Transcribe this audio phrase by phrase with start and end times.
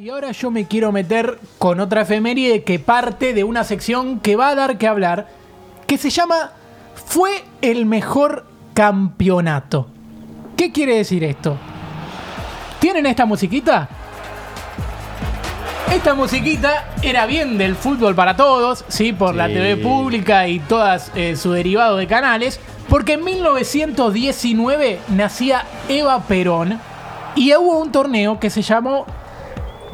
[0.00, 4.36] Y ahora yo me quiero meter con otra efeméride que parte de una sección que
[4.36, 5.26] va a dar que hablar,
[5.88, 6.52] que se llama
[6.94, 9.88] Fue el mejor campeonato.
[10.56, 11.56] ¿Qué quiere decir esto?
[12.78, 13.88] ¿Tienen esta musiquita?
[15.92, 19.12] Esta musiquita era bien del fútbol para todos, ¿sí?
[19.12, 19.48] Por la.
[19.48, 26.78] TV pública y todas eh, su derivado de canales, porque en 1919 nacía Eva Perón
[27.34, 29.04] y hubo un torneo que se llamó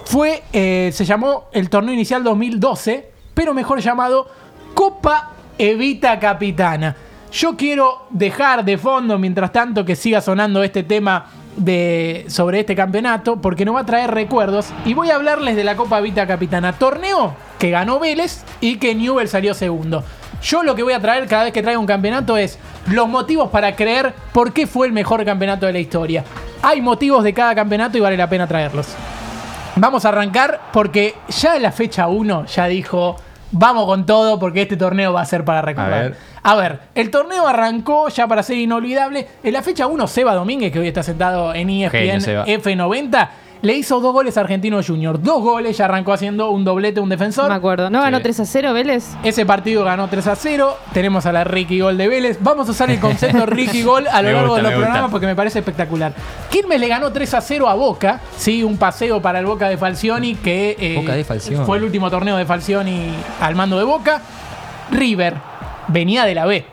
[0.05, 4.29] fue eh, se llamó el torneo inicial 2012, pero mejor llamado
[4.75, 6.96] Copa Evita Capitana.
[7.32, 11.26] Yo quiero dejar de fondo, mientras tanto, que siga sonando este tema
[11.57, 14.68] de, sobre este campeonato, porque nos va a traer recuerdos.
[14.85, 16.75] Y voy a hablarles de la Copa Evita Capitana.
[16.75, 20.04] Torneo que ganó Vélez y que Newell salió segundo.
[20.43, 23.50] Yo lo que voy a traer cada vez que traiga un campeonato es los motivos
[23.50, 26.25] para creer por qué fue el mejor campeonato de la historia.
[26.62, 28.89] Hay motivos de cada campeonato y vale la pena traerlos.
[29.76, 33.16] Vamos a arrancar porque ya en la fecha 1 ya dijo,
[33.50, 35.92] vamos con todo porque este torneo va a ser para recordar.
[35.92, 36.16] A ver.
[36.42, 39.27] A ver, el torneo arrancó ya para ser inolvidable.
[39.42, 42.47] En la fecha 1, Seba Domínguez, que hoy está sentado en E Genio, ESPN Seba.
[42.47, 43.28] F90,
[43.65, 45.20] le hizo dos goles a Argentino Junior.
[45.20, 47.48] Dos goles, ya arrancó haciendo un doblete, un defensor.
[47.48, 47.91] me acuerdo.
[47.91, 48.23] ¿No ganó Sí.
[48.25, 49.05] 3 a 0 Vélez?
[49.25, 50.77] Ese partido ganó 3 a 0.
[50.93, 52.39] Tenemos a la Ricky Gol de Vélez.
[52.41, 54.87] Vamos a usar el concepto Ricky Gol a lo largo gusta, de los gusta.
[54.87, 56.12] programas porque me parece espectacular.
[56.51, 58.21] Quilmes le ganó 3 a 0 a Boca.
[58.37, 61.65] Sí, un paseo para el Boca de Falcioni que eh, Boca de Falcioni.
[61.65, 63.09] fue el último torneo de Falcioni
[63.41, 64.21] al mando de Boca.
[64.91, 65.34] River
[65.89, 66.65] venía de la B.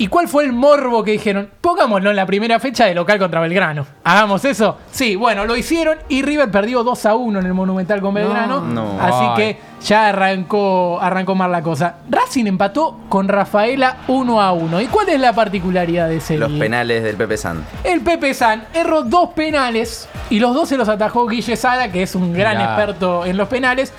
[0.00, 1.50] ¿Y cuál fue el morbo que dijeron?
[1.60, 3.84] Pongámoslo en la primera fecha de local contra Belgrano.
[4.02, 4.78] ¿Hagamos eso?
[4.90, 8.62] Sí, bueno, lo hicieron y River perdió 2 a 1 en el Monumental con Belgrano.
[8.62, 8.98] No.
[8.98, 9.36] Así Ay.
[9.36, 11.96] que ya arrancó, arrancó mal la cosa.
[12.08, 14.80] Racing empató con Rafaela 1 a 1.
[14.80, 16.60] ¿Y cuál es la particularidad de ese Los día?
[16.60, 17.62] penales del Pepe San.
[17.84, 22.02] El Pepe San erró dos penales y los dos se los atajó Guille Sada, que
[22.04, 22.70] es un gran Mirá.
[22.70, 23.92] experto en los penales.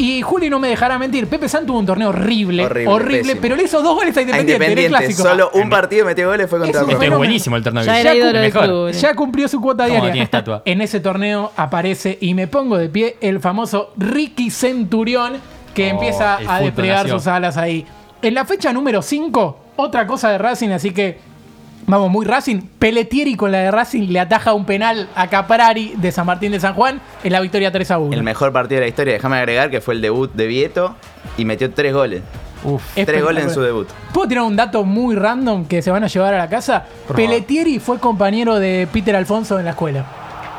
[0.00, 3.54] Y Juli no me dejará mentir, Pepe San tuvo un torneo horrible, horrible, Horrible, pero
[3.54, 5.22] le hizo dos goles a A Independiente, en el clásico.
[5.22, 6.92] solo un partido metió goles fue contra Roma.
[6.92, 7.18] Es fenómeno.
[7.18, 7.82] buenísimo el torneo.
[7.84, 8.90] Ya.
[8.92, 10.10] Ya cumplió su cuota diaria.
[10.10, 10.62] tiene estatua.
[10.70, 15.34] En ese torneo aparece y me pongo de pie el famoso Ricky Centurión
[15.74, 17.18] que Oh, empieza a desplegar nació.
[17.18, 17.84] sus alas ahí.
[18.22, 21.18] En la fecha número 5, otra cosa de Racing, así que
[21.90, 22.60] vamos muy Racing.
[22.78, 26.60] Pelletieri con la de Racing le ataja un penal a Caprari de San Martín de
[26.60, 28.16] San Juan en la victoria 3 a 1.
[28.16, 30.94] El mejor partido de la historia, déjame agregar que fue el debut de Vieto
[31.36, 32.22] y metió tres goles.
[32.62, 32.82] Uf.
[32.94, 33.88] Tres goles en su debut.
[34.12, 36.84] ¿Puedo tirar un dato muy random que se van a llevar a la casa?
[37.14, 40.04] Pelletieri fue compañero de Peter Alfonso en la escuela.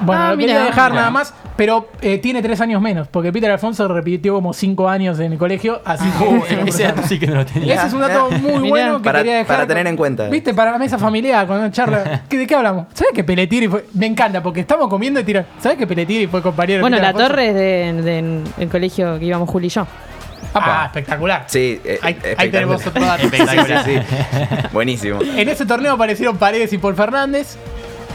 [0.01, 0.65] Bueno, Ah, lo quería mirá.
[0.65, 4.89] dejar nada más, pero eh, tiene tres años menos, porque Peter Alfonso repitió como cinco
[4.89, 6.55] años en el colegio, así que...
[6.55, 7.75] Lo ese dato sí que no lo tenía.
[7.75, 9.55] Ese es un dato muy bueno que Para- quería dejar.
[9.55, 10.27] para tener en cuenta.
[10.29, 12.23] Viste, para la mesa familiar, cuando charla.
[12.29, 12.87] ¿qué- ¿De qué hablamos?
[12.93, 13.85] ¿Sabes que Pelletieri fue.?
[13.93, 15.45] Me encanta, porque estamos comiendo y tiran.
[15.59, 17.27] ¿Sabes que Pelletieri fue compañero de Bueno, Peter la Alfonso?
[17.29, 19.85] torre es de, de- el colegio que íbamos Juli y yo.
[20.53, 21.43] Ah, espectacular.
[21.47, 23.23] Sí, eh, Ahí, tenemos otro dato.
[23.27, 23.85] Espectacular.
[23.85, 24.55] Sí, sí.
[24.73, 25.19] Buenísimo.
[25.21, 27.57] En ese torneo aparecieron Paredes y Paul Fernández.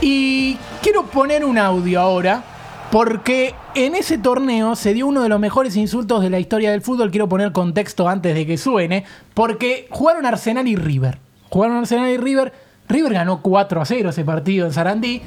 [0.03, 2.44] Y quiero poner un audio ahora.
[2.92, 6.80] Porque en ese torneo se dio uno de los mejores insultos de la historia del
[6.80, 7.10] fútbol.
[7.10, 9.04] Quiero poner contexto antes de que suene.
[9.34, 11.19] Porque jugaron Arsenal y River.
[11.50, 12.52] Jugaron Arsenal y River.
[12.88, 15.20] River ganó 4 a 0 ese partido en Sarandí.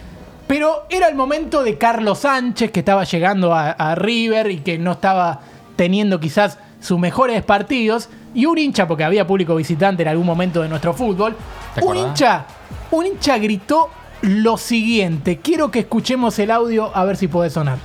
[0.48, 4.78] Pero era el momento de Carlos Sánchez, que estaba llegando a, a River y que
[4.78, 5.42] no estaba
[5.76, 8.08] teniendo quizás sus mejores partidos.
[8.34, 11.36] Y un hincha, porque había público visitante en algún momento de nuestro fútbol.
[11.76, 12.46] ¿Te Un hincha,
[12.92, 13.90] un hincha gritó
[14.22, 15.40] lo siguiente.
[15.40, 17.80] Quiero que escuchemos el audio a ver si puede sonar.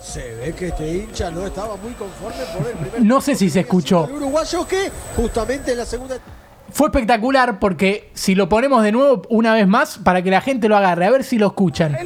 [0.00, 3.50] Se ve que este hincha no estaba muy conforme por el primer No sé si
[3.50, 4.06] se escuchó.
[4.06, 6.16] el uruguayo que justamente en la segunda
[6.70, 10.68] Fue espectacular porque si lo ponemos de nuevo una vez más para que la gente
[10.68, 11.96] lo agarre, a ver si lo escuchan.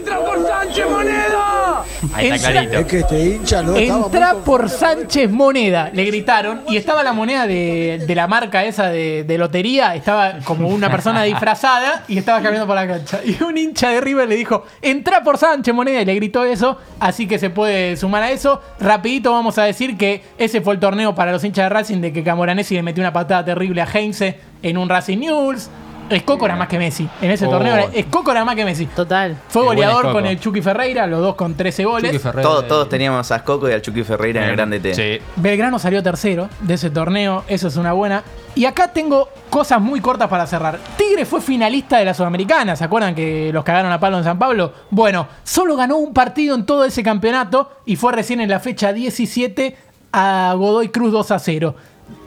[2.15, 2.79] Ahí está clarito.
[2.79, 6.63] es que este hincha no estaba muy Entra por Sánchez Moneda, le gritaron.
[6.69, 9.95] Y estaba la moneda de, de la marca esa de, de lotería.
[9.95, 13.21] Estaba como una persona disfrazada y estaba caminando por la cancha.
[13.25, 16.01] Y un hincha de River le dijo: Entra por Sánchez Moneda.
[16.01, 16.79] Y le gritó eso.
[16.99, 18.61] Así que se puede sumar a eso.
[18.81, 22.13] Rapidito vamos a decir que ese fue el torneo para los hinchas de Racing de
[22.13, 25.69] que Camoranesi le metió una patada terrible a Heinze en un Racing News.
[26.11, 27.09] Escoco era más que Messi.
[27.23, 27.51] En ese Oh.
[27.51, 28.87] torneo, era- Escoco era más que Messi.
[28.87, 29.37] Total.
[29.49, 30.13] Fue Qué buen goleador Escoco.
[30.15, 32.13] con el Chucky Ferreira, los dos con 13 goles.
[32.21, 34.95] Chucky Todos, todos teníamos a Ascoco y al Chucky Ferreira en el Grande T.
[34.95, 35.25] Sí.
[35.37, 38.23] Belgrano salió tercero de ese torneo, eso es una buena.
[38.57, 40.79] Y acá tengo cosas muy cortas para cerrar.
[40.97, 44.39] Tigre fue finalista de la Sudamericana, ¿se acuerdan que los cagaron a palo en San
[44.39, 44.73] Pablo?
[44.91, 48.93] Bueno, solo ganó un partido en todo ese campeonato y fue recién en la fecha
[48.93, 49.77] 17
[50.13, 51.77] a Godoy Cruz 2 a 0.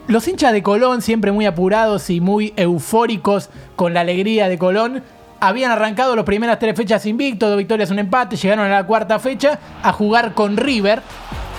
[0.06, 5.02] Los hinchas de Colón, siempre muy apurados y muy eufóricos con la alegría de Colón,
[5.40, 9.18] habían arrancado las primeras tres fechas invictos, dos victorias, un empate, llegaron a la cuarta
[9.18, 11.02] fecha a jugar con River,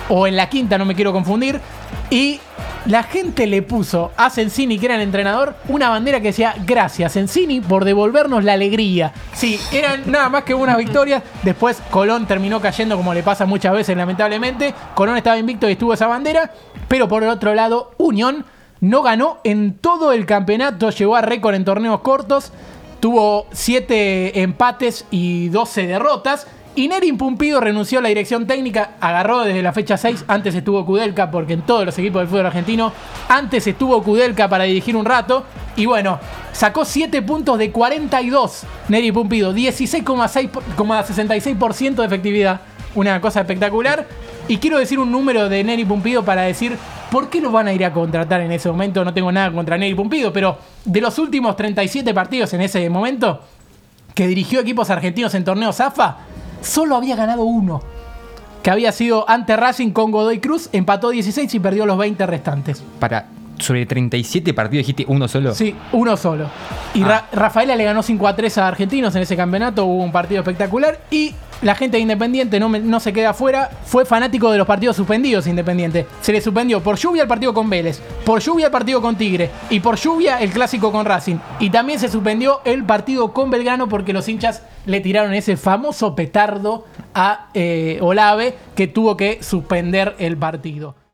[0.08, 1.60] o en la quinta, no me quiero confundir,
[2.10, 2.40] y
[2.86, 7.12] la gente le puso a Sensini, que era el entrenador, una bandera que decía gracias
[7.12, 9.12] Sensini por devolvernos la alegría.
[9.32, 11.22] Sí, eran nada más que unas victorias.
[11.42, 14.72] Después Colón terminó cayendo como le pasa muchas veces lamentablemente.
[14.94, 16.52] Colón estaba invicto y estuvo esa bandera.
[16.86, 18.44] Pero por el otro lado, Unión
[18.80, 22.52] no ganó en todo el campeonato, llegó a récord en torneos cortos.
[23.00, 26.46] Tuvo 7 empates y 12 derrotas.
[26.76, 30.84] Y Neri Pumpido renunció a la dirección técnica, agarró desde la fecha 6, antes estuvo
[30.84, 32.92] Kudelka, porque en todos los equipos del fútbol argentino,
[33.30, 35.44] antes estuvo Kudelka para dirigir un rato,
[35.74, 36.20] y bueno,
[36.52, 42.60] sacó 7 puntos de 42 Neri Pumpido, 16,66% de efectividad,
[42.94, 44.06] una cosa espectacular.
[44.46, 46.76] Y quiero decir un número de Neri Pumpido para decir
[47.10, 49.78] por qué lo van a ir a contratar en ese momento, no tengo nada contra
[49.78, 53.40] Neri Pumpido, pero de los últimos 37 partidos en ese momento,
[54.14, 56.18] que dirigió equipos argentinos en torneos AFA,
[56.66, 57.80] solo había ganado uno.
[58.62, 62.82] Que había sido ante Racing con Godoy Cruz, empató 16 y perdió los 20 restantes.
[62.98, 63.26] Para,
[63.58, 65.54] sobre 37 partidos dijiste uno solo.
[65.54, 66.46] Sí, uno solo.
[66.92, 67.06] Y Ah.
[67.06, 70.40] Ra- Rafaela le ganó 5 a 3 a Argentinos en ese campeonato, hubo un partido
[70.40, 70.98] espectacular.
[71.10, 71.32] Y
[71.62, 76.06] la gente de Independiente no, se queda afuera, fue fanático de los partidos suspendidos Independiente.
[76.20, 79.50] Se le suspendió por lluvia el partido con Vélez, por lluvia el partido con Tigre
[79.70, 81.36] y por lluvia el clásico con Racing.
[81.60, 86.14] Y también se suspendió el partido con Belgrano porque los hinchas le tiraron ese famoso
[86.14, 90.96] petardo a eh, Olave que tuvo que suspender el partido.